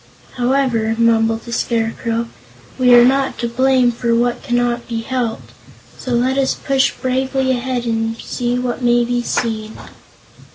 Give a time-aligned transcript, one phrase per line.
[0.37, 2.27] "However," mumbled the Scarecrow,
[2.79, 5.51] "we are not to blame for what cannot be helped;
[5.95, 9.77] so let us push bravely ahead and see what may be seen."